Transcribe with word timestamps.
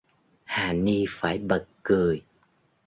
Hà 0.45 0.73
ni 0.73 1.05
phải 1.09 1.37
bật 1.37 1.67
cười 1.83 2.23